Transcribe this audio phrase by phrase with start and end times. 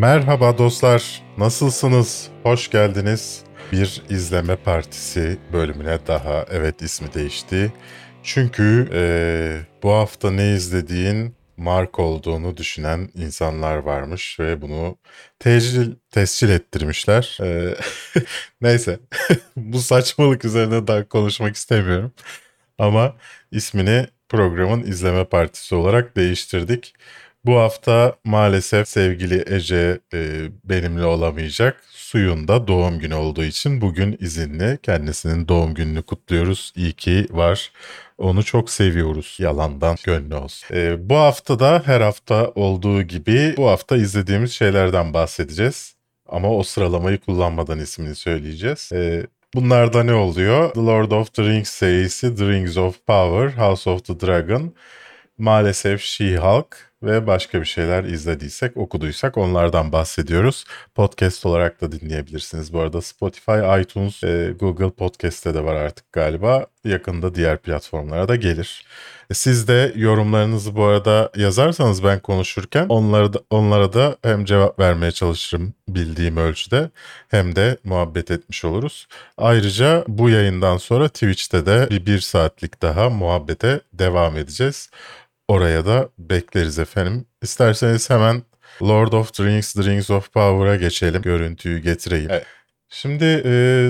[0.00, 2.28] Merhaba dostlar, nasılsınız?
[2.42, 3.44] Hoş geldiniz.
[3.72, 7.72] Bir izleme partisi bölümüne daha, evet ismi değişti.
[8.22, 14.98] Çünkü eee, bu hafta ne izlediğin mark olduğunu düşünen insanlar varmış ve bunu
[15.38, 17.38] tecil, tescil ettirmişler.
[17.40, 17.76] Eee,
[18.60, 19.00] neyse,
[19.56, 22.12] bu saçmalık üzerine daha konuşmak istemiyorum.
[22.78, 23.16] Ama
[23.52, 26.94] ismini programın izleme partisi olarak değiştirdik.
[27.44, 31.82] Bu hafta maalesef sevgili Ece e, benimle olamayacak.
[31.90, 34.78] Suyun da doğum günü olduğu için bugün izinli.
[34.82, 36.72] Kendisinin doğum gününü kutluyoruz.
[36.76, 37.72] İyi ki var.
[38.18, 39.36] Onu çok seviyoruz.
[39.40, 40.76] Yalandan gönlü olsun.
[40.76, 45.94] E, bu hafta da her hafta olduğu gibi bu hafta izlediğimiz şeylerden bahsedeceğiz.
[46.28, 48.90] Ama o sıralamayı kullanmadan ismini söyleyeceğiz.
[48.92, 50.72] E, Bunlarda ne oluyor?
[50.74, 54.74] The Lord of the Rings serisi, The Rings of Power, House of the Dragon,
[55.38, 60.64] maalesef She-Hulk ve başka bir şeyler izlediysek, okuduysak onlardan bahsediyoruz.
[60.94, 62.72] Podcast olarak da dinleyebilirsiniz.
[62.72, 66.66] Bu arada Spotify, iTunes, e, Google Podcast'te de var artık galiba.
[66.84, 68.84] Yakında diğer platformlara da gelir.
[69.30, 74.78] E, Siz de yorumlarınızı bu arada yazarsanız ben konuşurken onlara da, onlara da hem cevap
[74.78, 76.90] vermeye çalışırım bildiğim ölçüde
[77.28, 79.06] hem de muhabbet etmiş oluruz.
[79.38, 84.90] Ayrıca bu yayından sonra Twitch'te de bir, bir saatlik daha muhabbete devam edeceğiz.
[85.50, 87.26] Oraya da bekleriz efendim.
[87.42, 88.42] İsterseniz hemen
[88.82, 91.22] Lord of the Rings, The Rings of Power'a geçelim.
[91.22, 92.30] Görüntüyü getireyim.
[92.30, 92.46] Evet.
[92.88, 93.42] Şimdi e,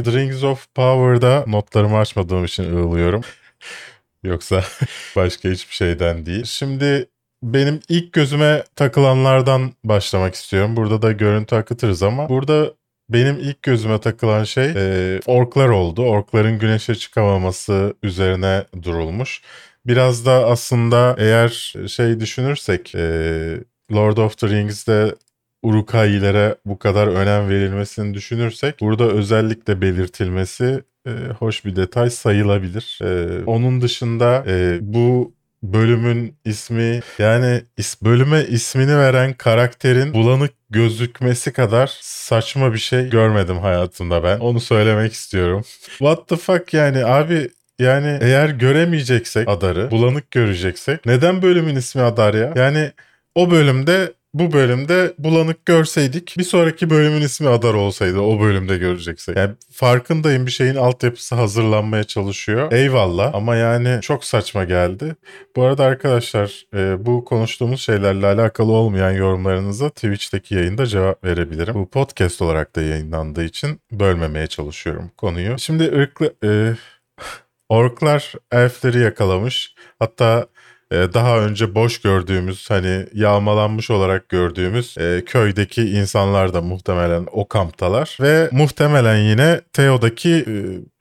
[0.04, 3.22] The Rings of Power'da notlarımı açmadığım için ığlıyorum.
[4.22, 4.64] Yoksa
[5.16, 6.44] başka hiçbir şeyden değil.
[6.44, 7.08] Şimdi
[7.42, 10.76] benim ilk gözüme takılanlardan başlamak istiyorum.
[10.76, 12.74] Burada da görüntü akıtırız ama burada
[13.08, 16.02] benim ilk gözüme takılan şey e, orklar oldu.
[16.02, 19.42] Orkların güneşe çıkamaması üzerine durulmuş.
[19.86, 23.00] Biraz da aslında eğer şey düşünürsek e,
[23.92, 25.14] Lord of the Rings'de
[25.62, 32.98] Uruk-hailere bu kadar önem verilmesini düşünürsek burada özellikle belirtilmesi e, hoş bir detay sayılabilir.
[33.02, 35.32] E, onun dışında e, bu
[35.62, 43.58] bölümün ismi yani is, bölüme ismini veren karakterin bulanık gözükmesi kadar saçma bir şey görmedim
[43.58, 44.38] hayatımda ben.
[44.38, 45.62] Onu söylemek istiyorum.
[45.88, 52.34] What the fuck yani abi yani eğer göremeyeceksek Adar'ı, bulanık göreceksek neden bölümün ismi Adar
[52.34, 52.52] ya?
[52.56, 52.92] Yani
[53.34, 59.36] o bölümde bu bölümde bulanık görseydik bir sonraki bölümün ismi Adar olsaydı o bölümde göreceksek.
[59.36, 62.72] Yani farkındayım bir şeyin altyapısı hazırlanmaya çalışıyor.
[62.72, 65.16] Eyvallah ama yani çok saçma geldi.
[65.56, 71.74] Bu arada arkadaşlar e, bu konuştuğumuz şeylerle alakalı olmayan yorumlarınıza Twitch'teki yayında cevap verebilirim.
[71.74, 75.58] Bu podcast olarak da yayınlandığı için bölmemeye çalışıyorum konuyu.
[75.58, 76.34] Şimdi ırklı...
[76.44, 76.74] E,
[77.70, 79.74] Orklar elfleri yakalamış.
[79.98, 80.46] Hatta
[80.90, 87.48] e, daha önce boş gördüğümüz hani yağmalanmış olarak gördüğümüz e, köydeki insanlar da muhtemelen o
[87.48, 88.18] kamptalar.
[88.20, 90.54] Ve muhtemelen yine Theo'daki e,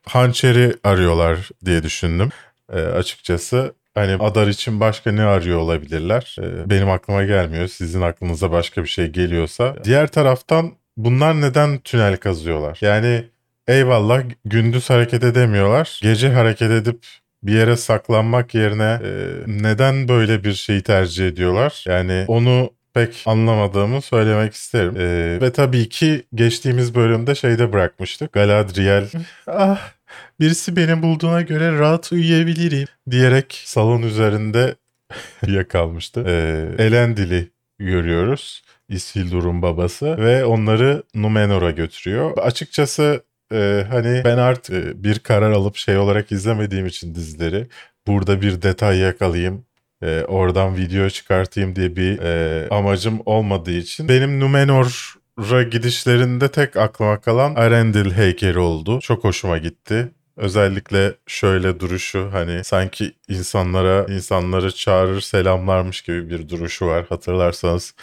[0.10, 2.30] hançeri arıyorlar diye düşündüm
[2.74, 3.74] e, açıkçası.
[3.96, 6.36] Hani Adar için başka ne arıyor olabilirler?
[6.42, 7.68] E, benim aklıma gelmiyor.
[7.68, 9.76] Sizin aklınıza başka bir şey geliyorsa.
[9.84, 12.78] Diğer taraftan bunlar neden tünel kazıyorlar?
[12.82, 13.26] Yani
[13.70, 16.00] Eyvallah gündüz hareket edemiyorlar.
[16.04, 17.06] Gece hareket edip
[17.44, 19.12] bir yere saklanmak yerine e,
[19.48, 21.84] neden böyle bir şeyi tercih ediyorlar?
[21.88, 24.98] Yani onu pek anlamadığımı söylemek isterim.
[24.98, 28.34] E, ve tabii ki geçtiğimiz bölümde şeyde bırakmıştık.
[28.34, 29.10] Galadriel
[29.48, 29.92] ah
[30.40, 34.76] birisi beni bulduğuna göre rahat uyuyabilirim diyerek salon üzerinde
[35.48, 36.24] yakalmıştı.
[36.28, 38.64] E, Elendil'i görüyoruz.
[38.90, 42.38] Isildur'un babası ve onları Numenor'a götürüyor.
[42.38, 43.22] Açıkçası
[43.54, 47.68] e, hani ben artık e, bir karar alıp şey olarak izlemediğim için dizileri
[48.08, 49.66] burada bir detay yakalayayım
[50.04, 57.22] e, oradan video çıkartayım diye bir e, amacım olmadığı için benim Numenor'a gidişlerinde tek aklıma
[57.22, 59.00] kalan Arendil heykeli oldu.
[59.00, 60.12] Çok hoşuma gitti.
[60.38, 67.06] Özellikle şöyle duruşu hani sanki insanlara insanları çağırır selamlarmış gibi bir duruşu var.
[67.10, 67.94] Hatırlarsanız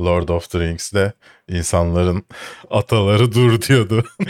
[0.00, 1.12] Lord of the Rings'de
[1.48, 2.24] insanların
[2.70, 4.04] ataları dur diyordu.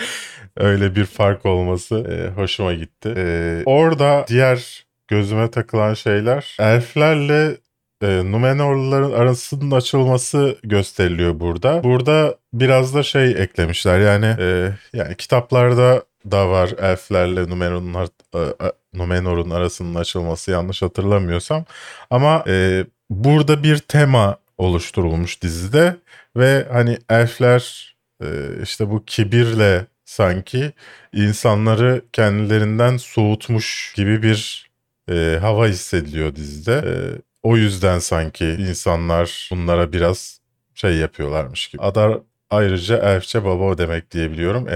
[0.56, 3.14] Öyle bir fark olması e, hoşuma gitti.
[3.16, 7.56] E, orada diğer gözüme takılan şeyler elflerle
[8.02, 11.84] e, Numenorluların arasının açılması gösteriliyor burada.
[11.84, 17.94] Burada biraz da şey eklemişler yani e, yani kitaplarda da var elflerle Numenor'un
[18.34, 21.64] e, e, Numenor'un arasının açılması yanlış hatırlamıyorsam.
[22.10, 25.96] Ama e, burada bir tema oluşturulmuş dizide
[26.36, 28.26] ve hani elfler e,
[28.62, 30.72] işte bu kibirle sanki
[31.12, 34.70] insanları kendilerinden soğutmuş gibi bir
[35.10, 36.72] e, hava hissediliyor dizide.
[36.72, 36.94] E,
[37.42, 40.40] o yüzden sanki insanlar bunlara biraz
[40.74, 41.82] şey yapıyorlarmış gibi.
[41.82, 42.18] Adar
[42.50, 44.68] ayrıca elfçe baba demek diyebiliyorum.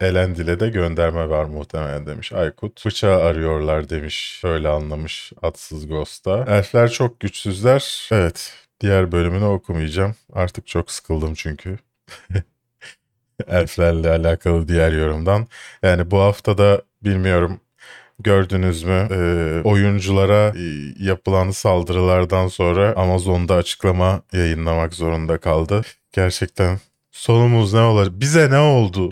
[0.00, 2.86] Elendil'e de gönderme var muhtemelen demiş Aykut.
[2.86, 4.40] Bıçağı arıyorlar demiş.
[4.44, 6.44] Öyle anlamış atsız Ghost'ta.
[6.48, 8.08] Elfler çok güçsüzler.
[8.12, 10.14] Evet diğer bölümünü okumayacağım.
[10.32, 11.78] Artık çok sıkıldım çünkü.
[13.48, 15.46] Elflerle alakalı diğer yorumdan.
[15.82, 17.60] Yani bu hafta da bilmiyorum
[18.20, 20.62] gördünüz mü e, oyunculara e,
[21.04, 25.82] yapılan saldırılardan sonra Amazon'da açıklama yayınlamak zorunda kaldı.
[26.12, 26.78] Gerçekten
[27.10, 28.08] sonumuz ne olur?
[28.12, 29.10] Bize ne oldu?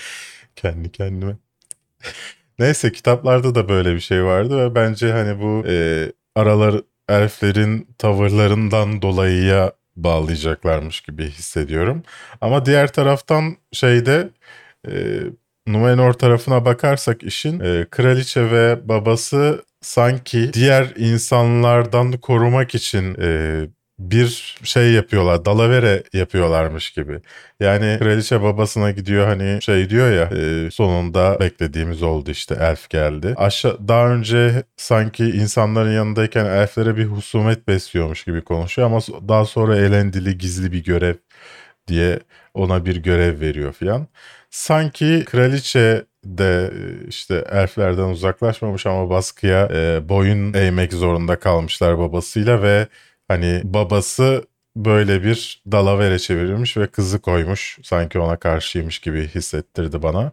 [0.56, 1.36] Kendi kendime.
[2.58, 9.02] Neyse kitaplarda da böyle bir şey vardı ve bence hani bu e, aralar elflerin tavırlarından
[9.02, 12.02] dolayıya bağlayacaklarmış gibi hissediyorum.
[12.40, 14.30] Ama diğer taraftan şeyde
[14.88, 15.20] e,
[15.66, 23.60] Numenor tarafına bakarsak işin e, kraliçe ve babası sanki diğer insanlardan korumak için e,
[24.10, 27.20] bir şey yapıyorlar, dalavere yapıyorlarmış gibi.
[27.60, 33.34] Yani kraliçe babasına gidiyor hani şey diyor ya e, sonunda beklediğimiz oldu işte elf geldi.
[33.37, 39.76] Aşağı, daha önce sanki insanların yanındayken elflere bir husumet besliyormuş gibi konuşuyor ama daha sonra
[39.76, 41.14] elendili gizli bir görev
[41.88, 42.20] diye
[42.55, 44.06] ona bir görev veriyor filan.
[44.50, 52.62] Sanki kraliçe de e, işte elflerden uzaklaşmamış ama baskıya e, boyun eğmek zorunda kalmışlar babasıyla
[52.62, 52.87] ve
[53.32, 54.44] hani babası
[54.76, 57.79] böyle bir dalavere çevirmiş ve kızı koymuş.
[57.82, 60.32] Sanki ona karşıymış gibi hissettirdi bana.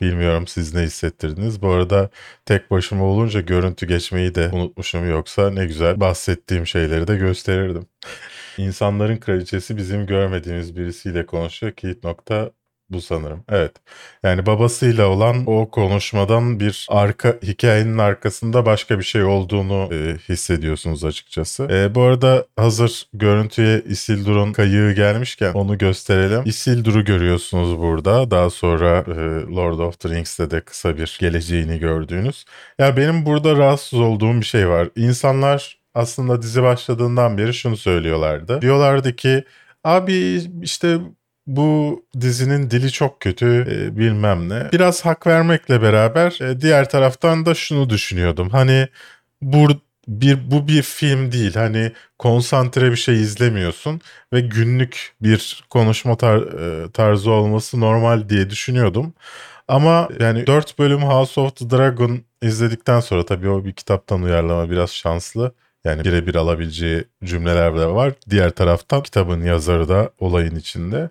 [0.00, 1.62] Bilmiyorum siz ne hissettirdiniz.
[1.62, 2.10] Bu arada
[2.46, 7.86] tek başıma olunca görüntü geçmeyi de unutmuşum yoksa ne güzel bahsettiğim şeyleri de gösterirdim.
[8.58, 11.72] İnsanların kraliçesi bizim görmediğimiz birisiyle konuşuyor.
[11.72, 12.50] Keith nokta
[12.90, 13.44] bu sanırım.
[13.48, 13.72] Evet.
[14.22, 21.04] Yani babasıyla olan o konuşmadan bir arka hikayenin arkasında başka bir şey olduğunu e, hissediyorsunuz
[21.04, 21.68] açıkçası.
[21.70, 26.42] E, bu arada hazır görüntüye Isildur'un kayığı gelmişken onu gösterelim.
[26.44, 28.30] Isildur'u görüyorsunuz burada.
[28.30, 32.44] Daha sonra e, Lord of the Rings'te de kısa bir geleceğini gördüğünüz.
[32.78, 34.88] Ya benim burada rahatsız olduğum bir şey var.
[34.96, 38.62] İnsanlar aslında dizi başladığından beri şunu söylüyorlardı.
[38.62, 39.44] Diyorlardı ki
[39.84, 40.98] abi işte
[41.56, 44.68] bu dizinin dili çok kötü e, bilmem ne.
[44.72, 48.50] Biraz hak vermekle beraber e, diğer taraftan da şunu düşünüyordum.
[48.50, 48.88] Hani
[49.42, 49.68] bu
[50.08, 51.54] bir bu bir film değil.
[51.54, 54.00] Hani konsantre bir şey izlemiyorsun
[54.32, 59.14] ve günlük bir konuşma tar- e, tarzı olması normal diye düşünüyordum.
[59.68, 64.70] Ama yani 4 bölüm House of the Dragon izledikten sonra tabii o bir kitaptan uyarlama
[64.70, 65.52] biraz şanslı.
[65.84, 68.12] Yani birebir alabileceği cümleler de var.
[68.30, 71.10] Diğer taraftan kitabın yazarı da olayın içinde.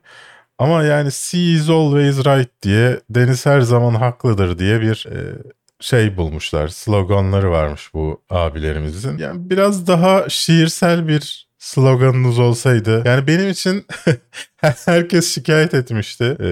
[0.57, 5.19] Ama yani "She is always right" diye "Deniz her zaman haklıdır" diye bir e,
[5.79, 6.67] şey bulmuşlar.
[6.67, 9.17] Sloganları varmış bu abilerimizin.
[9.17, 13.03] Yani biraz daha şiirsel bir sloganınız olsaydı.
[13.05, 13.85] Yani benim için
[14.85, 16.49] herkes şikayet etmişti e,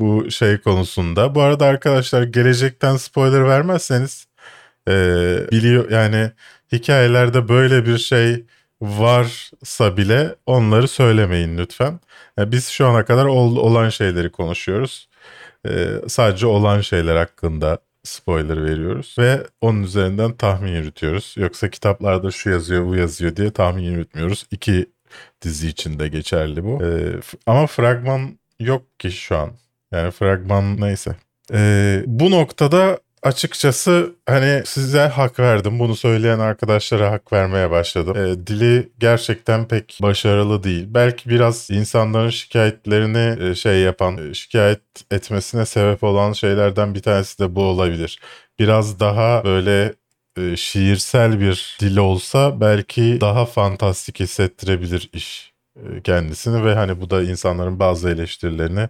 [0.00, 1.34] bu şey konusunda.
[1.34, 4.26] Bu arada arkadaşlar gelecekten spoiler vermezseniz
[4.88, 4.92] e,
[5.52, 6.30] biliyor yani
[6.72, 8.44] hikayelerde böyle bir şey
[8.82, 12.00] varsa bile onları söylemeyin lütfen.
[12.38, 15.08] Yani biz şu ana kadar ol, olan şeyleri konuşuyoruz.
[15.68, 21.34] Ee, sadece olan şeyler hakkında spoiler veriyoruz ve onun üzerinden tahmin yürütüyoruz.
[21.38, 24.46] Yoksa kitaplarda şu yazıyor bu yazıyor diye tahmin yürütmüyoruz.
[24.50, 24.86] İki
[25.42, 26.84] dizi için de geçerli bu.
[26.84, 29.50] Ee, ama fragman yok ki şu an.
[29.92, 31.16] Yani fragman neyse.
[31.52, 35.78] Ee, bu noktada Açıkçası hani size hak verdim.
[35.78, 38.16] Bunu söyleyen arkadaşlara hak vermeye başladım.
[38.16, 40.86] E, dili gerçekten pek başarılı değil.
[40.88, 47.38] Belki biraz insanların şikayetlerini e, şey yapan, e, şikayet etmesine sebep olan şeylerden bir tanesi
[47.38, 48.20] de bu olabilir.
[48.58, 49.94] Biraz daha böyle
[50.36, 57.10] e, şiirsel bir dil olsa belki daha fantastik hissettirebilir iş e, kendisini ve hani bu
[57.10, 58.88] da insanların bazı eleştirilerini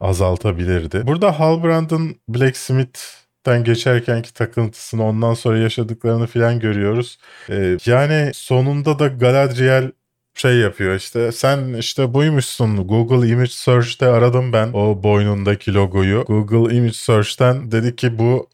[0.00, 1.06] azaltabilirdi.
[1.06, 7.18] Burada Halbrand'ın Blacksmith den geçerkenki takıntısını ondan sonra yaşadıklarını filan görüyoruz.
[7.50, 9.92] Ee, yani sonunda da Galadriel
[10.34, 16.24] şey yapıyor işte sen işte buymuşsun Google Image Search'te aradım ben o boynundaki logoyu.
[16.24, 18.48] Google Image Search'ten dedi ki bu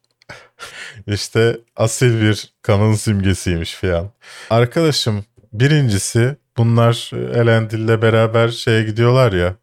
[1.06, 4.10] işte asil bir kanın simgesiymiş filan.
[4.50, 9.56] Arkadaşım birincisi bunlar Elendil'le beraber şeye gidiyorlar ya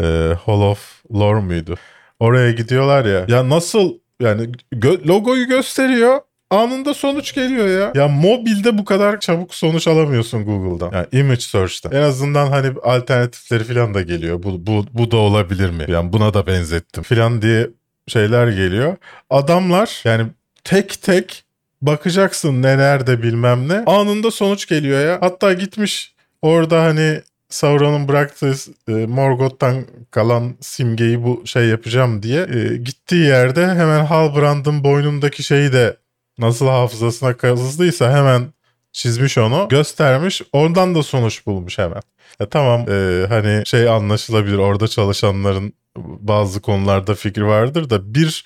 [0.00, 1.76] e, Hall of Lore muydu?
[2.20, 3.24] Oraya gidiyorlar ya.
[3.28, 6.20] Ya nasıl yani gö- logoyu gösteriyor.
[6.50, 8.02] Anında sonuç geliyor ya.
[8.02, 10.90] Ya mobilde bu kadar çabuk sonuç alamıyorsun Google'dan.
[10.92, 11.88] Yani image search'ta.
[11.98, 14.42] En azından hani alternatifleri falan da geliyor.
[14.42, 15.84] Bu, bu, bu da olabilir mi?
[15.88, 17.70] Yani buna da benzettim falan diye
[18.08, 18.96] şeyler geliyor.
[19.30, 20.26] Adamlar yani
[20.64, 21.44] tek tek
[21.82, 23.82] bakacaksın ne nerede bilmem ne.
[23.86, 25.18] Anında sonuç geliyor ya.
[25.20, 28.54] Hatta gitmiş orada hani Sauron'un bıraktığı
[28.88, 35.72] e, Morgoth'tan kalan simgeyi bu şey yapacağım diye e, gittiği yerde hemen Halbrand'ın boynundaki şeyi
[35.72, 35.96] de
[36.38, 38.46] nasıl hafızasına kazıdıysa hemen
[38.92, 42.02] çizmiş onu göstermiş oradan da sonuç bulmuş hemen.
[42.40, 48.44] Ya tamam e, hani şey anlaşılabilir orada çalışanların bazı konularda fikri vardır da bir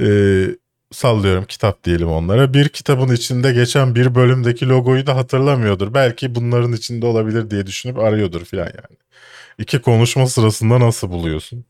[0.00, 0.06] e,
[0.92, 2.54] sallıyorum kitap diyelim onlara.
[2.54, 5.94] Bir kitabın içinde geçen bir bölümdeki logoyu da hatırlamıyordur.
[5.94, 8.98] Belki bunların içinde olabilir diye düşünüp arıyordur falan yani.
[9.58, 11.64] İki konuşma sırasında nasıl buluyorsun?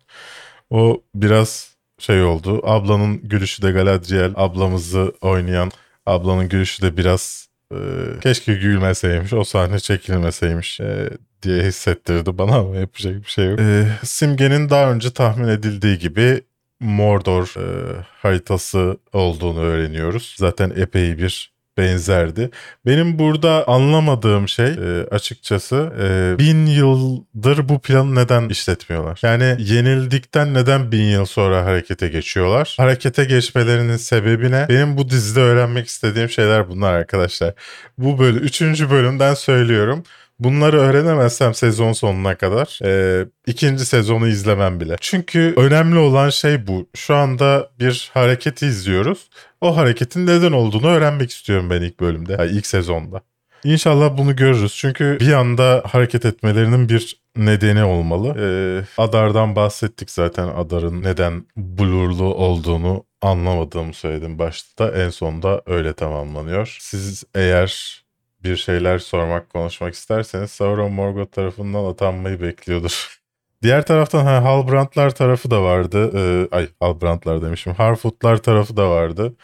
[0.70, 2.60] O biraz şey oldu.
[2.64, 5.70] Ablanın gülüşü de Galadriel ablamızı oynayan
[6.06, 7.78] ablanın gülüşü de biraz e,
[8.22, 11.10] keşke gülmeseymiş o sahne çekilmeseymiş e,
[11.42, 13.60] diye hissettirdi bana ama yapacak bir şey yok.
[13.60, 16.42] E, Simge'nin daha önce tahmin edildiği gibi
[16.80, 20.34] Mordor e, haritası olduğunu öğreniyoruz.
[20.38, 22.50] Zaten epey bir benzerdi.
[22.86, 29.20] Benim burada anlamadığım şey e, açıkçası e, bin yıldır bu planı neden işletmiyorlar?
[29.22, 32.74] Yani yenildikten neden bin yıl sonra harekete geçiyorlar?
[32.78, 34.66] Harekete geçmelerinin sebebi ne?
[34.68, 37.54] Benim bu dizide öğrenmek istediğim şeyler bunlar arkadaşlar.
[37.98, 40.04] Bu böyle üçüncü bölümden söylüyorum.
[40.38, 44.96] Bunları öğrenemezsem sezon sonuna kadar e, ikinci sezonu izlemem bile.
[45.00, 46.88] Çünkü önemli olan şey bu.
[46.94, 49.28] Şu anda bir hareketi izliyoruz.
[49.60, 53.20] O hareketin neden olduğunu öğrenmek istiyorum ben ilk bölümde, yani ilk sezonda.
[53.64, 54.76] İnşallah bunu görürüz.
[54.76, 58.34] Çünkü bir anda hareket etmelerinin bir nedeni olmalı.
[58.38, 60.48] Ee, Adar'dan bahsettik zaten.
[60.48, 64.88] Adar'ın neden blurlu olduğunu anlamadığımı söyledim başta.
[64.90, 66.76] En sonunda öyle tamamlanıyor.
[66.80, 68.02] Siz eğer
[68.46, 73.20] bir şeyler sormak, konuşmak isterseniz Sauron Morgoth tarafından atanmayı bekliyordur.
[73.62, 76.10] Diğer taraftan ha, Halbrandlar tarafı da vardı.
[76.14, 77.74] Ee, ay Halbrandlar demişim.
[77.74, 79.34] Harfootlar tarafı da vardı.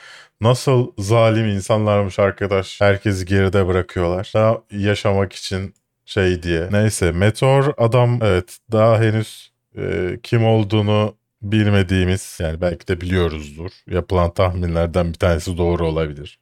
[0.40, 2.80] Nasıl zalim insanlarmış arkadaş.
[2.80, 4.30] Herkesi geride bırakıyorlar.
[4.34, 6.68] Daha yaşamak için şey diye.
[6.72, 13.70] Neyse Meteor adam evet daha henüz e, kim olduğunu bilmediğimiz yani belki de biliyoruzdur.
[13.90, 16.38] Yapılan tahminlerden bir tanesi doğru olabilir.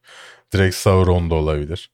[0.52, 1.90] Direkt Sauron da olabilir.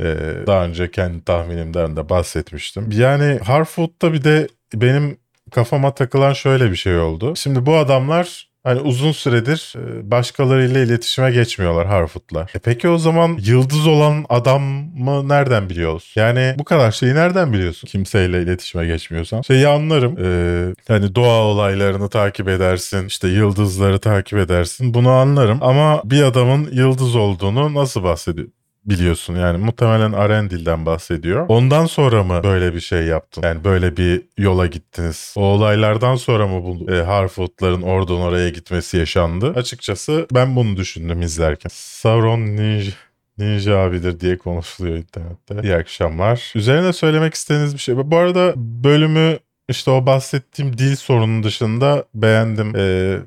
[0.00, 2.88] Ee, daha önce kendi tahminimden de bahsetmiştim.
[2.92, 5.18] Yani Harfoot'ta bir de benim
[5.50, 7.36] kafama takılan şöyle bir şey oldu.
[7.36, 12.50] Şimdi bu adamlar hani uzun süredir e, başkalarıyla iletişime geçmiyorlar Harfoot'lar.
[12.54, 16.12] E peki o zaman yıldız olan adamı nereden biliyoruz?
[16.16, 17.88] Yani bu kadar şeyi nereden biliyorsun?
[17.88, 19.42] Kimseyle iletişime geçmiyorsan.
[19.42, 20.16] Şeyi anlarım.
[20.24, 23.06] Ee, hani doğa olaylarını takip edersin.
[23.06, 24.94] işte yıldızları takip edersin.
[24.94, 25.58] Bunu anlarım.
[25.62, 28.48] Ama bir adamın yıldız olduğunu nasıl bahsediyor?
[28.84, 31.46] Biliyorsun yani muhtemelen Arendil'den bahsediyor.
[31.48, 33.42] Ondan sonra mı böyle bir şey yaptın?
[33.42, 35.34] Yani böyle bir yola gittiniz.
[35.36, 39.52] O olaylardan sonra mı bu e, Harfoot'ların oradan oraya gitmesi yaşandı?
[39.56, 41.70] Açıkçası ben bunu düşündüm izlerken.
[41.72, 42.92] Sauron Ninja
[43.38, 45.60] Ninja abidir diye konuşuluyor internette.
[45.62, 46.52] İyi akşamlar.
[46.54, 47.96] Üzerine söylemek istediğiniz bir şey.
[47.96, 52.76] Bu arada bölümü işte o bahsettiğim dil sorunu dışında beğendim.
[52.76, 53.18] Ee,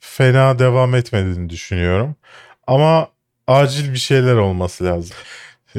[0.00, 2.16] fena devam etmediğini düşünüyorum.
[2.66, 3.08] Ama
[3.46, 5.16] acil bir şeyler olması lazım.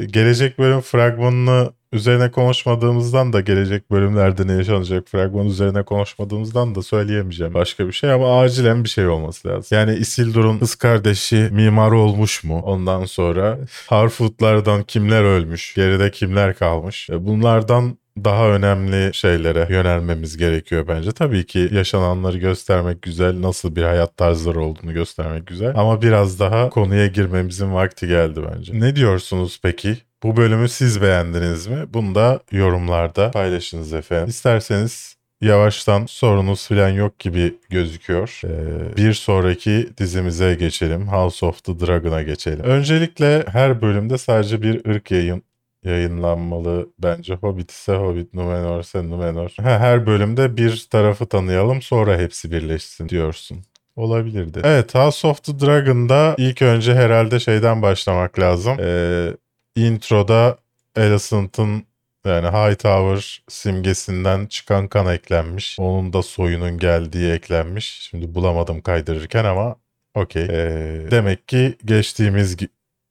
[0.06, 7.54] Gelecek bölüm fragmanını üzerine konuşmadığımızdan da gelecek bölümlerde ne yaşanacak fragman üzerine konuşmadığımızdan da söyleyemeyeceğim
[7.54, 9.78] başka bir şey ama acilen bir şey olması lazım.
[9.78, 12.60] Yani Isildur'un kız kardeşi mimar olmuş mu?
[12.64, 15.74] Ondan sonra Harfoot'lardan kimler ölmüş?
[15.74, 17.08] Geride kimler kalmış?
[17.12, 21.12] Bunlardan daha önemli şeylere yönelmemiz gerekiyor bence.
[21.12, 25.72] Tabii ki yaşananları göstermek güzel, nasıl bir hayat tarzları olduğunu göstermek güzel.
[25.76, 28.80] Ama biraz daha konuya girmemizin vakti geldi bence.
[28.80, 29.96] Ne diyorsunuz peki?
[30.22, 31.84] Bu bölümü siz beğendiniz mi?
[31.94, 34.28] Bunu da yorumlarda paylaşınız efendim.
[34.28, 38.40] İsterseniz yavaştan sorunuz falan yok gibi gözüküyor.
[38.44, 41.08] Ee, bir sonraki dizimize geçelim.
[41.08, 42.64] House of the Dragon'a geçelim.
[42.64, 45.42] Öncelikle her bölümde sadece bir ırk yayın
[45.84, 47.34] yayınlanmalı bence.
[47.34, 49.54] Hobbit ise Hobbit, Numenor ise Numenor.
[49.56, 53.58] Her bölümde bir tarafı tanıyalım sonra hepsi birleşsin diyorsun.
[53.96, 54.60] Olabilirdi.
[54.64, 58.76] Evet House of the Dragon'da ilk önce herhalde şeyden başlamak lazım.
[58.80, 59.28] Ee,
[59.76, 60.58] introda
[60.96, 61.84] Alicent'ın
[62.24, 65.76] yani Hightower simgesinden çıkan kan eklenmiş.
[65.80, 68.08] Onun da soyunun geldiği eklenmiş.
[68.10, 69.76] Şimdi bulamadım kaydırırken ama
[70.14, 70.44] okey.
[70.44, 72.56] Ee, demek ki geçtiğimiz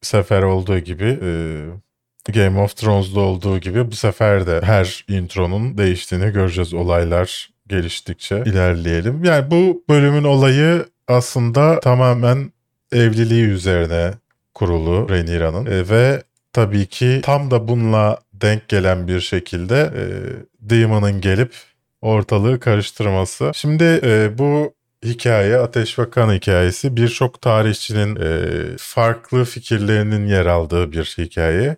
[0.02, 1.30] sefer olduğu gibi e,
[2.32, 9.24] Game of Thrones'da olduğu gibi bu sefer de her intronun değiştiğini göreceğiz olaylar geliştikçe ilerleyelim.
[9.24, 12.52] Yani bu bölümün olayı aslında tamamen
[12.92, 14.12] evliliği üzerine
[14.54, 20.04] kurulu Rhaenyra'nın e, ve tabii ki tam da bununla denk gelen bir şekilde e,
[20.70, 21.54] Daemon'ın gelip
[22.02, 23.52] ortalığı karıştırması.
[23.54, 24.74] Şimdi e, bu
[25.06, 28.40] hikaye Ateş ve Kan hikayesi birçok tarihçinin e,
[28.78, 31.78] farklı fikirlerinin yer aldığı bir hikaye.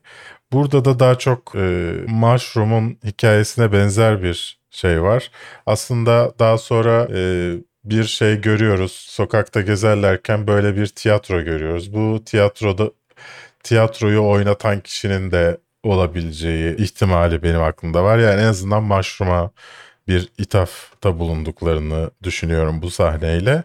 [0.54, 5.32] Burada da daha çok e, Mushroom'un hikayesine benzer bir şey var.
[5.66, 8.92] Aslında daha sonra e, bir şey görüyoruz.
[8.92, 11.94] Sokakta gezerlerken böyle bir tiyatro görüyoruz.
[11.94, 12.92] Bu tiyatroda
[13.64, 18.18] tiyatroyu oynatan kişinin de olabileceği ihtimali benim aklımda var.
[18.18, 19.52] Yani en azından Mushroom'a
[20.08, 23.64] bir ithafta bulunduklarını düşünüyorum bu sahneyle.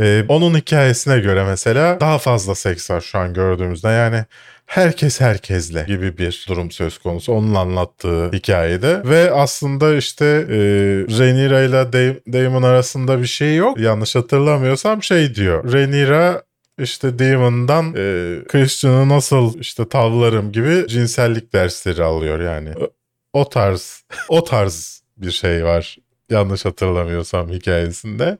[0.00, 3.88] Ee, onun hikayesine göre mesela daha fazla seks var şu an gördüğümüzde.
[3.88, 4.24] Yani
[4.72, 7.32] herkes herkesle gibi bir durum söz konusu.
[7.32, 9.02] Onun anlattığı hikayede.
[9.04, 10.56] Ve aslında işte e,
[11.18, 11.92] Rhaenyra ile
[12.32, 13.80] Daemon arasında bir şey yok.
[13.80, 15.72] Yanlış hatırlamıyorsam şey diyor.
[15.72, 16.42] Rhaenyra
[16.78, 22.70] işte Demon'dan e, Christian'ı nasıl işte tavlarım gibi cinsellik dersleri alıyor yani.
[23.32, 25.96] O tarz o tarz bir şey var.
[26.30, 28.38] Yanlış hatırlamıyorsam hikayesinde.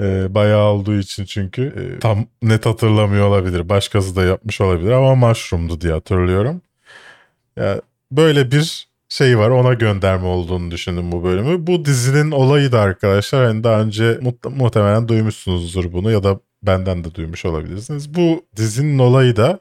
[0.00, 3.68] E, bayağı olduğu için çünkü e, tam net hatırlamıyor olabilir.
[3.68, 6.62] Başkası da yapmış olabilir ama Mushroom'du diye hatırlıyorum.
[7.56, 7.80] Ya,
[8.12, 11.66] böyle bir şey var ona gönderme olduğunu düşündüm bu bölümü.
[11.66, 17.04] Bu dizinin olayı da arkadaşlar hani daha önce mu- muhtemelen duymuşsunuzdur bunu ya da benden
[17.04, 18.14] de duymuş olabilirsiniz.
[18.14, 19.60] Bu dizinin olayı da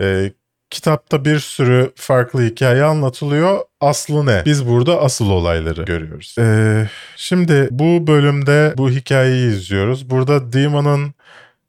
[0.00, 0.32] e,
[0.70, 3.58] kitapta bir sürü farklı hikaye anlatılıyor.
[3.80, 4.42] Aslı ne?
[4.46, 6.34] Biz burada asıl olayları görüyoruz.
[6.38, 10.10] Ee, şimdi bu bölümde bu hikayeyi izliyoruz.
[10.10, 11.14] Burada Demon'ın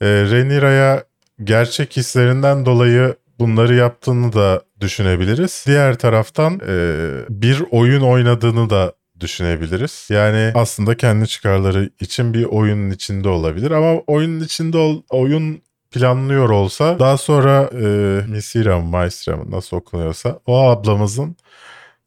[0.01, 1.03] e, Rhaenyra'ya
[1.43, 5.63] gerçek hislerinden dolayı bunları yaptığını da düşünebiliriz.
[5.67, 6.97] Diğer taraftan e,
[7.29, 10.07] bir oyun oynadığını da düşünebiliriz.
[10.09, 16.49] Yani aslında kendi çıkarları için bir oyunun içinde olabilir ama oyunun içinde ol, oyun planlıyor
[16.49, 17.87] olsa daha sonra e,
[18.27, 18.97] Misira mı
[19.37, 21.35] mı nasıl okunuyorsa o ablamızın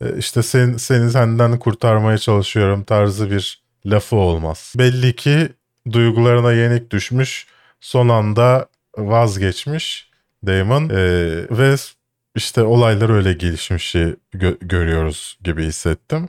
[0.00, 4.74] e, işte sen, seni senden kurtarmaya çalışıyorum tarzı bir lafı olmaz.
[4.78, 5.48] Belli ki
[5.92, 7.46] duygularına yenik düşmüş
[7.80, 10.10] son anda vazgeçmiş
[10.46, 10.96] Damon e,
[11.50, 11.74] ve
[12.36, 16.28] işte olaylar öyle gelişmişi gö- görüyoruz gibi hissettim.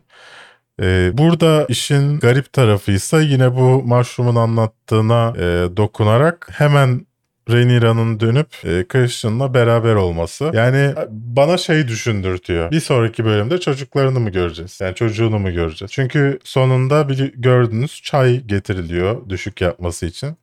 [0.81, 7.05] Ee, burada işin garip tarafı ise yine bu Mushroom'un anlattığına e, dokunarak hemen
[7.51, 10.51] Rhaenyra'nın dönüp e, Christian'la beraber olması.
[10.53, 12.71] Yani bana şey düşündürtüyor.
[12.71, 14.79] Bir sonraki bölümde çocuklarını mı göreceğiz?
[14.81, 15.91] Yani çocuğunu mu göreceğiz?
[15.91, 20.37] Çünkü sonunda bir, gördünüz çay getiriliyor düşük yapması için.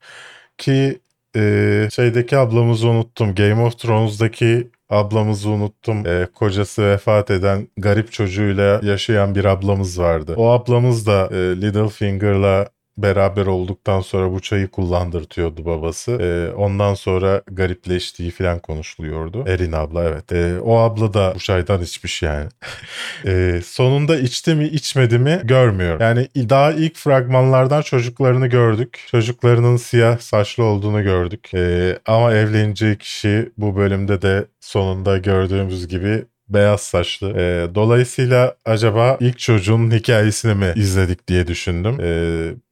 [0.59, 0.99] Ki
[1.37, 3.35] e, şeydeki ablamızı unuttum.
[3.35, 6.07] Game of Thrones'daki ablamızı unuttum.
[6.07, 10.35] E, kocası vefat eden garip çocuğuyla yaşayan bir ablamız vardı.
[10.37, 12.69] O ablamız da e, Littlefinger'la
[13.03, 16.13] beraber olduktan sonra bu çayı kullandırtıyordu babası.
[16.13, 19.45] E, ondan sonra garipleştiği falan konuşuluyordu.
[19.47, 20.33] Erin abla evet.
[20.33, 22.49] E, o abla da bu çaydan içmiş yani.
[23.27, 26.01] e, sonunda içti mi içmedi mi görmüyorum.
[26.01, 29.05] Yani daha ilk fragmanlardan çocuklarını gördük.
[29.11, 31.55] Çocuklarının siyah saçlı olduğunu gördük.
[31.55, 37.31] E, ama evleneceği kişi bu bölümde de sonunda gördüğümüz gibi beyaz saçlı.
[37.31, 42.01] E, dolayısıyla acaba ilk çocuğun hikayesini mi izledik diye düşündüm.
[42.01, 42.11] E,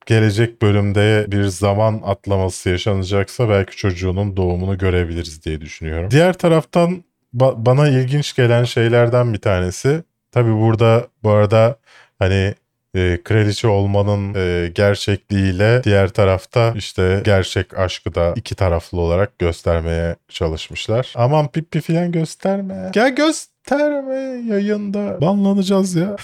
[0.07, 6.11] gelecek bölümde bir zaman atlaması yaşanacaksa belki çocuğunun doğumunu görebiliriz diye düşünüyorum.
[6.11, 7.05] Diğer taraftan
[7.37, 10.03] ba- bana ilginç gelen şeylerden bir tanesi.
[10.33, 11.79] Tabi burada bu arada
[12.19, 12.55] hani
[12.95, 20.17] e, kraliçe olmanın e, gerçekliğiyle diğer tarafta işte gerçek aşkı da iki taraflı olarak göstermeye
[20.29, 21.13] çalışmışlar.
[21.15, 22.91] Aman pipi falan gösterme.
[22.93, 23.17] Gel
[23.67, 25.21] gösterme yayında.
[25.21, 26.17] Banlanacağız ya.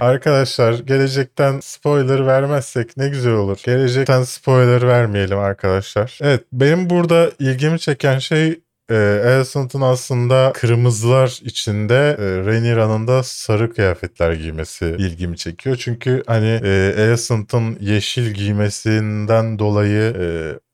[0.00, 3.58] arkadaşlar gelecekten spoiler vermezsek ne güzel olur.
[3.64, 6.18] Gelecekten spoiler vermeyelim arkadaşlar.
[6.22, 8.94] Evet benim burada ilgimi çeken şey e,
[9.26, 15.76] Alicent'ın aslında kırmızılar içinde e, Rhaenyra'nın da sarı kıyafetler giymesi ilgimi çekiyor.
[15.76, 20.26] Çünkü hani e, Alicent'ın yeşil giymesinden dolayı e,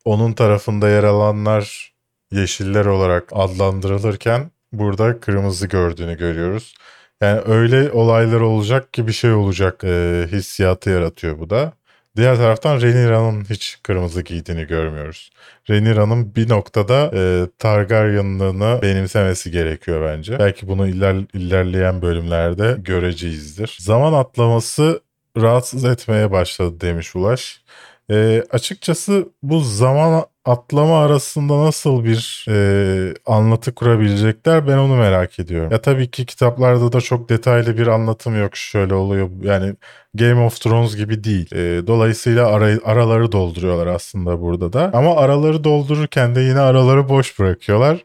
[0.05, 1.94] onun tarafında yer alanlar
[2.33, 6.74] yeşiller olarak adlandırılırken burada kırmızı gördüğünü görüyoruz.
[7.20, 11.72] Yani öyle olaylar olacak ki bir şey olacak e, hissiyatı yaratıyor bu da.
[12.16, 15.30] Diğer taraftan Rhaenyra'nın hiç kırmızı giydiğini görmüyoruz.
[15.70, 20.38] Rhaenyra'nın bir noktada e, Targaryen'lığını benimsemesi gerekiyor bence.
[20.38, 23.76] Belki bunu iler, ilerleyen bölümlerde göreceğizdir.
[23.80, 25.00] Zaman atlaması
[25.37, 27.62] rahatsız etmeye başladı demiş Ulaş.
[28.11, 35.72] E, açıkçası bu zaman atlama arasında nasıl bir e, anlatı kurabilecekler ben onu merak ediyorum.
[35.72, 39.74] Ya tabii ki kitaplarda da çok detaylı bir anlatım yok şöyle oluyor yani
[40.14, 41.55] Game of Thrones gibi değil.
[41.55, 44.90] E, dolayısıyla ara, araları dolduruyorlar aslında burada da.
[44.94, 48.05] Ama araları doldururken de yine araları boş bırakıyorlar.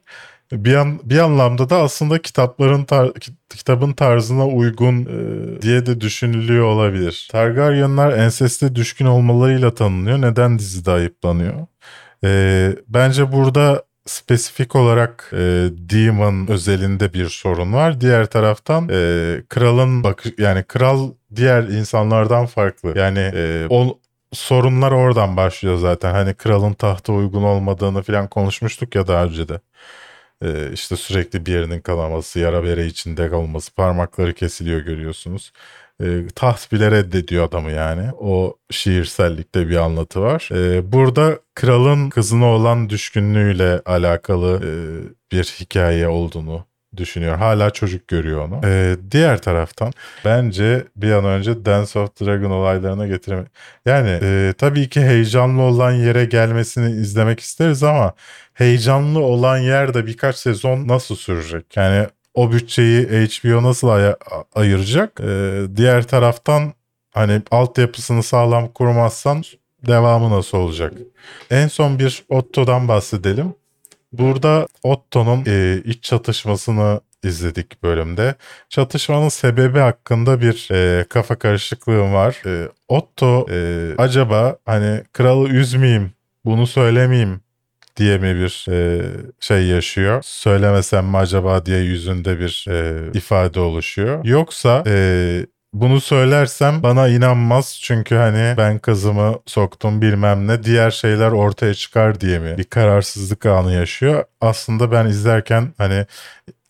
[0.52, 3.12] Bir, an, bir anlamda da aslında kitapların tar,
[3.50, 7.28] kitabın tarzına uygun e, diye de düşünülüyor olabilir.
[7.32, 10.22] Targaryenlar enseste düşkün olmalarıyla tanınıyor.
[10.22, 11.68] Neden dizide ayıplanıyor?
[12.24, 15.38] E, bence burada spesifik olarak e,
[15.72, 18.02] Demon özelinde bir sorun var.
[18.02, 22.94] Diğer taraftan e, kralın bakış yani kral diğer insanlardan farklı.
[22.98, 24.00] Yani e, o
[24.34, 26.12] sorunlar oradan başlıyor zaten.
[26.12, 29.60] Hani kralın tahta uygun olmadığını falan konuşmuştuk ya daha önce de.
[30.44, 35.52] Ee, işte sürekli bir yerinin kanaması, yara bere içinde kalması, parmakları kesiliyor görüyorsunuz.
[36.04, 38.10] Ee, taht bile reddediyor adamı yani.
[38.20, 40.50] O şiirsellikte bir anlatı var.
[40.52, 44.72] Ee, burada kralın kızına olan düşkünlüğüyle alakalı e,
[45.32, 46.66] bir hikaye olduğunu
[46.98, 47.38] düşünüyor.
[47.38, 48.62] Hala çocuk görüyor onu.
[48.66, 49.94] Ee, diğer taraftan
[50.26, 53.48] bence bir an önce Dance of Dragon olaylarına getirmek.
[53.86, 58.14] Yani e, tabii ki heyecanlı olan yere gelmesini izlemek isteriz ama
[58.54, 61.78] heyecanlı olan yerde birkaç sezon nasıl sürecek?
[61.78, 64.16] Yani o bütçeyi HBO nasıl ay-
[64.56, 65.20] ayıracak?
[65.20, 66.74] Ee, diğer taraftan
[67.12, 69.44] hani altyapısını sağlam kurmazsan
[69.88, 70.94] devamı nasıl olacak?
[71.52, 73.54] En son bir Otto'dan bahsedelim.
[74.14, 78.36] Burada Otto'nun e, iç çatışmasını izledik bölümde.
[78.70, 82.42] Çatışmanın sebebi hakkında bir e, kafa karışıklığım var.
[82.46, 86.12] E, Otto e, acaba hani kralı üzmeyeyim,
[86.46, 87.42] bunu söylemeyeyim
[87.98, 89.02] diye mi bir e,
[89.40, 90.22] şey yaşıyor?
[90.24, 94.26] Söylemesem mi acaba diye yüzünde bir e, ifade oluşuyor.
[94.26, 101.32] Yoksa e, bunu söylersem bana inanmaz çünkü hani ben kızımı soktum bilmem ne diğer şeyler
[101.32, 104.24] ortaya çıkar diye mi bir kararsızlık anı yaşıyor.
[104.42, 106.06] Aslında ben izlerken hani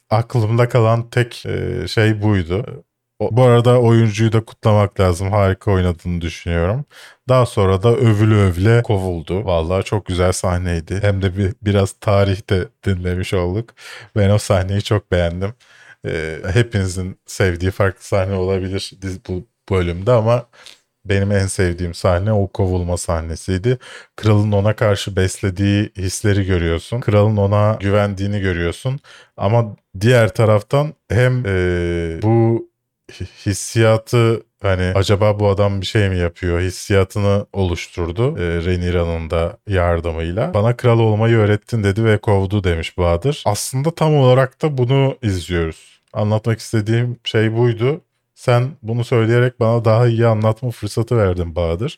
[0.10, 2.85] aklımda kalan tek e, şey buydu.
[3.19, 5.32] O, bu arada oyuncuyu da kutlamak lazım.
[5.32, 6.86] Harika oynadığını düşünüyorum.
[7.30, 9.45] Daha sonra da övülü övüle kovuldu.
[9.45, 10.99] Vallahi çok güzel sahneydi.
[11.01, 13.69] Hem de bir, biraz tarihte dinlemiş olduk.
[14.15, 15.54] Ben o sahneyi çok beğendim.
[16.06, 18.93] Ee, hepinizin sevdiği farklı sahne olabilir
[19.30, 20.45] bu bölümde ama
[21.06, 23.78] benim en sevdiğim sahne o kovulma sahnesiydi.
[24.15, 27.01] Kralın ona karşı beslediği hisleri görüyorsun.
[27.01, 28.99] Kralın ona güvendiğini görüyorsun.
[29.38, 32.69] Ama diğer taraftan hem e, bu
[33.46, 40.54] hissiyatı hani acaba bu adam bir şey mi yapıyor hissiyatını oluşturdu e, Renira'nın da yardımıyla.
[40.54, 43.44] Bana kral olmayı öğrettin dedi ve kovdu demiş Bahadır.
[43.46, 46.02] Aslında tam olarak da bunu izliyoruz.
[46.13, 48.02] Anlatmak istediğim şey buydu.
[48.36, 51.98] Sen bunu söyleyerek bana daha iyi anlatma fırsatı verdin Bahadır.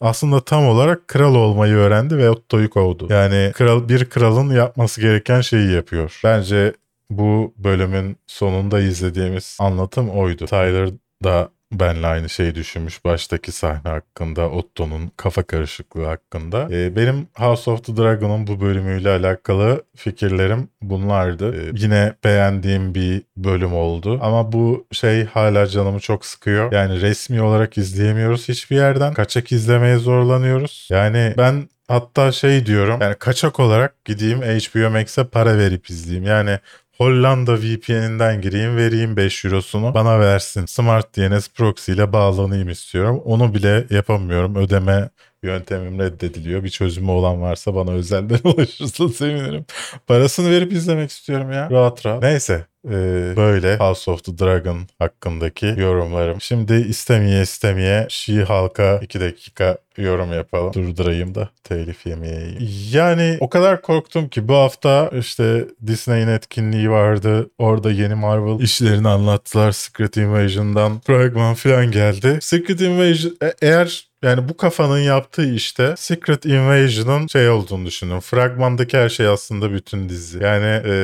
[0.00, 3.06] Aslında tam olarak kral olmayı öğrendi ve Otto'yu kovdu.
[3.10, 6.20] Yani kral bir kralın yapması gereken şeyi yapıyor.
[6.24, 6.72] Bence
[7.10, 10.46] bu bölümün sonunda izlediğimiz anlatım oydu.
[10.46, 10.90] Tyler
[11.24, 16.68] da benle aynı şeyi düşünmüş baştaki sahne hakkında, Otto'nun kafa karışıklığı hakkında.
[16.70, 21.54] Ee, benim House of the Dragon'un bu bölümüyle alakalı fikirlerim bunlardı.
[21.56, 26.72] Ee, yine beğendiğim bir bölüm oldu ama bu şey hala canımı çok sıkıyor.
[26.72, 29.14] Yani resmi olarak izleyemiyoruz hiçbir yerden.
[29.14, 30.88] Kaçak izlemeye zorlanıyoruz.
[30.90, 36.24] Yani ben Hatta şey diyorum yani kaçak olarak gideyim HBO Max'e para verip izleyeyim.
[36.24, 36.58] Yani
[36.98, 40.66] Hollanda VPN'inden gireyim vereyim 5 eurosunu bana versin.
[40.66, 43.22] Smart DNS proxy ile bağlanayım istiyorum.
[43.24, 44.56] Onu bile yapamıyorum.
[44.56, 45.10] Ödeme
[45.46, 46.64] yöntemim reddediliyor.
[46.64, 49.64] Bir çözümü olan varsa bana özelden ulaşırsa sevinirim.
[50.06, 51.70] Parasını verip izlemek istiyorum ya.
[51.70, 52.22] Rahat rahat.
[52.22, 56.40] Neyse ee, böyle House of the Dragon hakkındaki yorumlarım.
[56.40, 60.72] Şimdi istemeye istemeye Şii halka 2 dakika yorum yapalım.
[60.72, 62.58] Durdurayım da telif yemeye.
[62.92, 67.50] Yani o kadar korktum ki bu hafta işte Disney'in etkinliği vardı.
[67.58, 69.72] Orada yeni Marvel işlerini anlattılar.
[69.72, 72.38] Secret Invasion'dan fragman falan geldi.
[72.40, 78.20] Secret Invasion e- eğer yani bu kafanın yaptığı işte Secret Invasion'ın şey olduğunu düşünün.
[78.20, 80.42] Fragmandaki her şey aslında bütün dizi.
[80.42, 80.94] Yani e,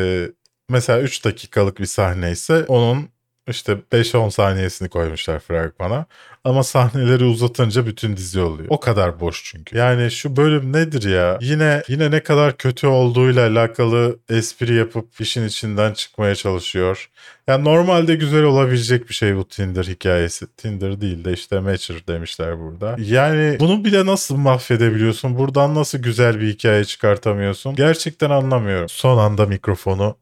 [0.68, 3.08] mesela 3 dakikalık bir sahne ise onun
[3.48, 6.06] işte 5-10 saniyesini koymuşlar fragmana.
[6.44, 8.68] Ama sahneleri uzatınca bütün dizi oluyor.
[8.70, 9.78] O kadar boş çünkü.
[9.78, 11.38] Yani şu bölüm nedir ya?
[11.40, 17.10] Yine yine ne kadar kötü olduğuyla alakalı espri yapıp işin içinden çıkmaya çalışıyor.
[17.48, 20.46] Yani normalde güzel olabilecek bir şey bu Tinder hikayesi.
[20.56, 22.96] Tinder değil de işte Matcher demişler burada.
[22.98, 25.38] Yani bunu bile nasıl mahvedebiliyorsun?
[25.38, 27.74] Buradan nasıl güzel bir hikaye çıkartamıyorsun?
[27.74, 28.88] Gerçekten anlamıyorum.
[28.88, 30.16] Son anda mikrofonu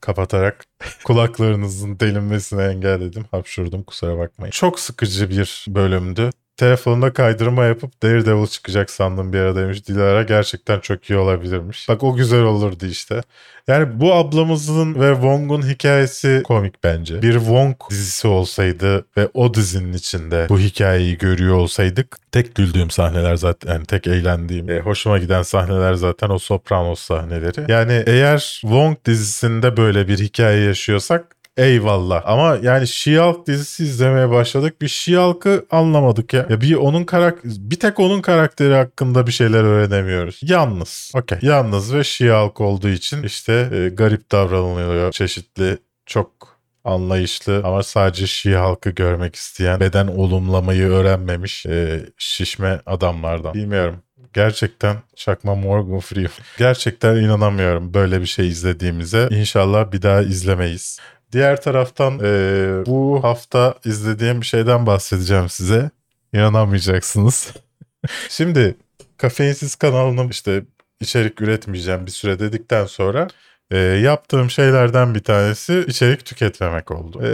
[0.00, 0.64] kapatarak
[1.04, 3.24] kulaklarınızın delinmesini engelledim.
[3.30, 4.50] Hapşurdum kusura bakmayın.
[4.50, 6.30] Çok sıkıcı bir bölümdü.
[6.56, 9.88] Telefonunda kaydırma yapıp Daredevil çıkacak sandım bir ara demiş.
[9.88, 11.88] Dilara gerçekten çok iyi olabilirmiş.
[11.88, 13.22] Bak o güzel olurdu işte.
[13.68, 17.22] Yani bu ablamızın ve Wong'un hikayesi komik bence.
[17.22, 23.36] Bir Wong dizisi olsaydı ve o dizinin içinde bu hikayeyi görüyor olsaydık tek güldüğüm sahneler
[23.36, 27.72] zaten yani tek eğlendiğim, e, hoşuma giden sahneler zaten o Sopranos sahneleri.
[27.72, 32.22] Yani eğer Wong dizisinde böyle bir hikaye yaşıyorsak eyvallah.
[32.26, 34.82] Ama yani She-Hulk dizisi izlemeye başladık.
[34.82, 36.46] Bir She-Hulk'ı anlamadık ya.
[36.50, 40.40] ya bir onun karakter bir tek onun karakteri hakkında bir şeyler öğrenemiyoruz.
[40.42, 41.12] Yalnız.
[41.14, 41.38] Okey.
[41.42, 45.12] Yalnız ve She-Hulk olduğu için işte e, garip davranılıyor.
[45.12, 53.54] Çeşitli çok anlayışlı ama sadece Şii halkı görmek isteyen, beden olumlamayı öğrenmemiş e, şişme adamlardan.
[53.54, 53.96] Bilmiyorum.
[54.32, 56.30] Gerçekten çakma Morgan Freeman.
[56.58, 59.28] Gerçekten inanamıyorum böyle bir şey izlediğimize.
[59.30, 60.98] İnşallah bir daha izlemeyiz.
[61.32, 65.90] Diğer taraftan e, bu hafta izlediğim bir şeyden bahsedeceğim size.
[66.32, 67.52] İnanamayacaksınız.
[68.28, 68.76] Şimdi
[69.16, 70.62] Kafeinsiz kanalının işte
[71.00, 73.28] içerik üretmeyeceğim bir süre dedikten sonra
[73.70, 77.22] e, yaptığım şeylerden bir tanesi içerik tüketmemek oldu.
[77.24, 77.30] E,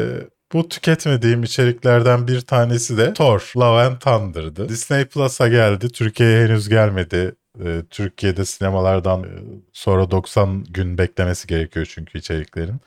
[0.52, 4.68] bu tüketmediğim içeriklerden bir tanesi de Thor Love and Thunder'dı.
[4.68, 5.88] Disney Plus'a geldi.
[5.88, 7.35] Türkiye'ye henüz gelmedi.
[7.64, 9.30] Ee, Türkiye'de sinemalardan e,
[9.72, 12.80] sonra 90 gün beklemesi gerekiyor çünkü içeriklerin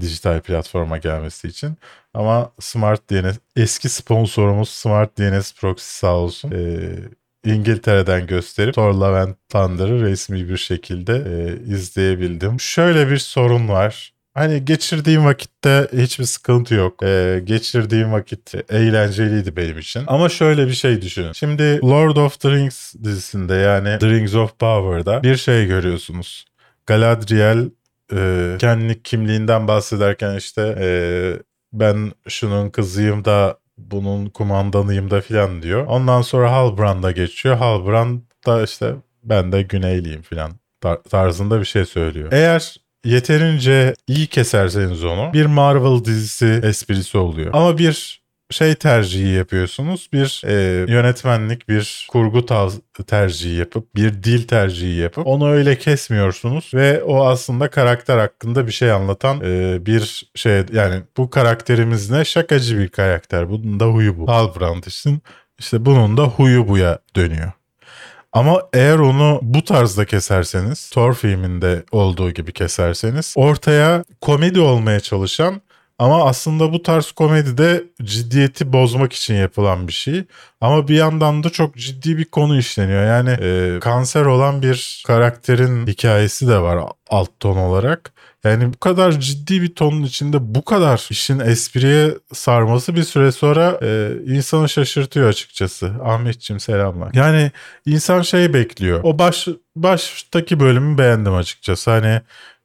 [0.00, 1.76] dijital platforma gelmesi için.
[2.14, 6.50] Ama Smart DNS eski sponsorumuz Smart DNS Proxy sağ olsun.
[6.50, 6.94] Ee,
[7.44, 12.60] İngiltere'den gösterip Thor Love and Thunder'ı resmi bir şekilde e, izleyebildim.
[12.60, 14.12] Şöyle bir sorun var.
[14.34, 17.02] Hani geçirdiğim vakitte hiçbir sıkıntı yok.
[17.02, 20.02] Ee, geçirdiğim vakit eğlenceliydi benim için.
[20.06, 21.32] Ama şöyle bir şey düşünün.
[21.32, 26.46] Şimdi Lord of the Rings dizisinde yani The Rings of Power'da bir şey görüyorsunuz.
[26.86, 27.70] Galadriel
[28.12, 30.88] e, kendi kimliğinden bahsederken işte e,
[31.72, 35.86] ben şunun kızıyım da bunun kumandanıyım da filan diyor.
[35.86, 37.56] Ondan sonra Halbrand'a geçiyor.
[37.56, 40.52] Halbrand da işte ben de Güneyliyim filan
[41.10, 42.28] tarzında bir şey söylüyor.
[42.32, 47.50] Eğer yeterince iyi keserseniz onu bir Marvel dizisi esprisi oluyor.
[47.52, 50.08] Ama bir şey tercihi yapıyorsunuz.
[50.12, 50.52] Bir e,
[50.92, 52.46] yönetmenlik, bir kurgu
[53.06, 58.72] tercihi yapıp, bir dil tercihi yapıp onu öyle kesmiyorsunuz ve o aslında karakter hakkında bir
[58.72, 62.24] şey anlatan e, bir şey yani bu karakterimiz ne?
[62.24, 63.50] Şakacı bir karakter.
[63.50, 64.28] Bunun da huyu bu.
[64.28, 65.22] Halbrand için
[65.58, 67.52] işte bunun da huyu buya dönüyor.
[68.32, 75.62] Ama eğer onu bu tarzda keserseniz, Thor filminde olduğu gibi keserseniz ortaya komedi olmaya çalışan
[75.98, 80.24] ama aslında bu tarz komedide ciddiyeti bozmak için yapılan bir şey.
[80.60, 83.06] Ama bir yandan da çok ciddi bir konu işleniyor.
[83.06, 86.78] Yani e, kanser olan bir karakterin hikayesi de var
[87.10, 88.12] alt ton olarak.
[88.44, 93.78] Yani bu kadar ciddi bir tonun içinde bu kadar işin espriye sarması bir süre sonra
[93.82, 95.92] e, insanı şaşırtıyor açıkçası.
[96.04, 97.10] Ahmetciğim selamlar.
[97.14, 97.52] Yani
[97.86, 99.00] insan şey bekliyor.
[99.02, 101.90] O baş baştaki bölümü beğendim açıkçası.
[101.90, 102.20] Hani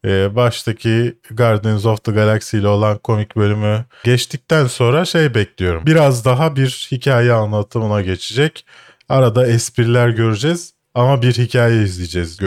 [0.06, 5.86] e, baştaki Guardians of the Galaxy ile olan komik bölümü geçtikten sonra şey bekliyorum.
[5.86, 8.66] Biraz daha bir hikaye anlatımına geçecek.
[9.10, 12.40] Arada espriler göreceğiz ama bir hikaye izleyeceğiz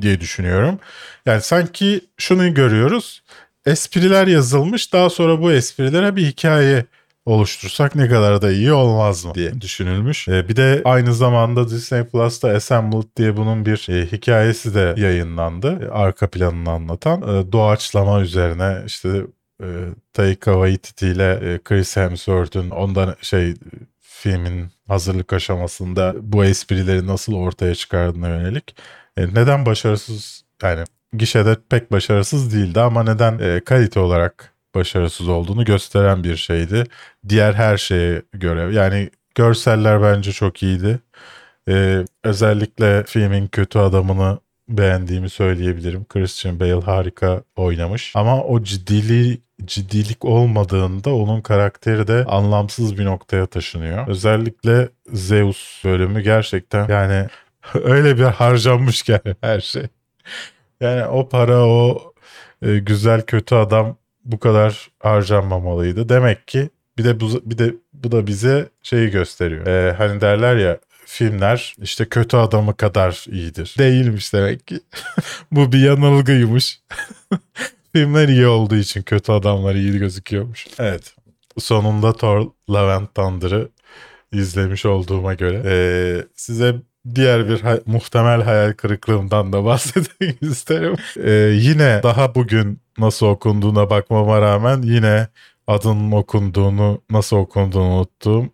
[0.00, 0.78] diye düşünüyorum.
[1.26, 3.22] Yani sanki şunu görüyoruz.
[3.66, 6.84] Espriler yazılmış daha sonra bu esprilere bir hikaye
[7.26, 10.28] oluştursak ne kadar da iyi olmaz mı diye düşünülmüş.
[10.28, 15.84] E, bir de aynı zamanda Disney Plus'ta Assembled diye bunun bir e, hikayesi de yayınlandı.
[15.84, 17.22] E, arka planını anlatan.
[17.22, 19.26] E, doğaçlama üzerine işte
[19.62, 19.66] e,
[20.12, 23.54] Taika Waititi ile e, Chris Hemsworth'un ondan şey
[24.00, 28.76] filmin hazırlık aşamasında bu esprileri nasıl ortaya çıkardığına yönelik.
[29.16, 35.64] E, neden başarısız yani gişede pek başarısız değildi ama neden e, kalite olarak başarısız olduğunu
[35.64, 36.84] gösteren bir şeydi.
[37.28, 41.00] Diğer her şeye göre yani görseller bence çok iyiydi.
[41.68, 46.04] Ee, özellikle filmin kötü adamını beğendiğimi söyleyebilirim.
[46.04, 48.12] Christian Bale harika oynamış.
[48.16, 54.08] Ama o ciddiliği ciddilik olmadığında onun karakteri de anlamsız bir noktaya taşınıyor.
[54.08, 57.28] Özellikle Zeus bölümü gerçekten yani
[57.74, 59.86] öyle bir harcanmış yani her şey.
[60.80, 62.12] Yani o para o
[62.62, 66.08] e, güzel kötü adam bu kadar harcanmamalıydı.
[66.08, 69.66] Demek ki bir de bu bir de bu da bize şeyi gösteriyor.
[69.66, 73.74] Ee, hani derler ya filmler işte kötü adamı kadar iyidir.
[73.78, 74.80] Değilmiş demek ki.
[75.52, 76.80] bu bir yanılgıymış.
[77.92, 80.66] filmler iyi olduğu için kötü adamlar iyi gözüküyormuş.
[80.78, 81.14] Evet.
[81.58, 83.68] Sonunda Thor Love and Thunder'ı
[84.32, 86.74] izlemiş olduğuma göre ee, size
[87.14, 90.94] diğer bir hay- muhtemel hayal kırıklığımdan da bahsetmek isterim.
[91.24, 95.28] Ee, yine daha bugün nasıl okunduğuna bakmama rağmen yine
[95.66, 98.46] adının okunduğunu, nasıl okunduğunu unuttuğum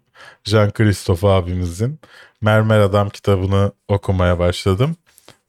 [0.44, 2.00] Jean Christophe abimizin
[2.40, 4.96] Mermer Adam kitabını okumaya başladım.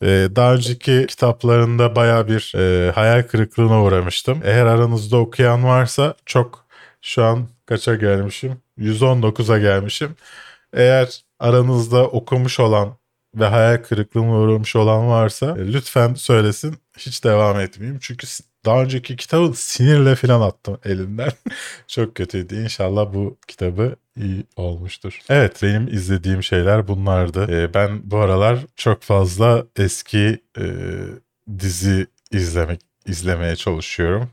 [0.04, 4.41] Ee, daha önceki kitaplarında baya bir e, hayal kırıklığına uğramıştım.
[4.43, 6.65] Eğer aranızda okuyan varsa çok
[7.01, 8.62] şu an kaça gelmişim?
[8.77, 10.15] 119'a gelmişim.
[10.73, 12.97] Eğer aranızda okumuş olan
[13.36, 16.77] ve hayal kırıklığına uğramış olan varsa e, lütfen söylesin.
[16.97, 17.99] Hiç devam etmeyeyim.
[18.01, 18.27] Çünkü
[18.65, 21.32] daha önceki kitabı sinirle falan attım elinden.
[21.88, 22.63] Çok kötüydü.
[22.63, 25.19] İnşallah bu kitabı iyi olmuştur.
[25.30, 27.47] Evet benim izlediğim şeyler bunlardı.
[27.52, 30.65] Ee, ben bu aralar çok fazla eski e,
[31.60, 34.30] dizi izlemek izlemeye çalışıyorum.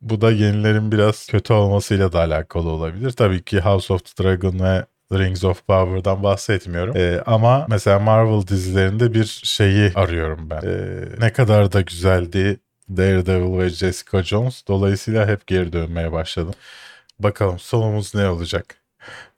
[0.00, 3.10] Bu da yenilerin biraz kötü olmasıyla da alakalı olabilir.
[3.10, 6.96] Tabii ki House of the Dragon ve Rings of Power'dan bahsetmiyorum.
[6.96, 10.62] Ee, ama mesela Marvel dizilerinde bir şeyi arıyorum ben.
[10.64, 12.60] Ee, ne kadar da güzeldi
[12.96, 14.62] Daredevil ve Jessica Jones.
[14.68, 16.54] Dolayısıyla hep geri dönmeye başladım.
[17.18, 18.76] Bakalım sonumuz ne olacak?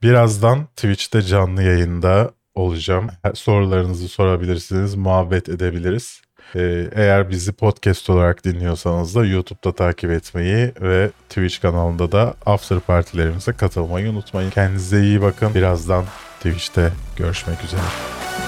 [0.03, 3.11] Birazdan Twitch'te canlı yayında olacağım.
[3.35, 6.23] Sorularınızı sorabilirsiniz, muhabbet edebiliriz.
[6.57, 12.81] Ee, eğer bizi podcast olarak dinliyorsanız da YouTube'da takip etmeyi ve Twitch kanalında da after
[12.81, 14.51] partilerimize katılmayı unutmayın.
[14.51, 15.55] Kendinize iyi bakın.
[15.55, 16.05] Birazdan
[16.41, 18.44] Twitch'te görüşmek üzere.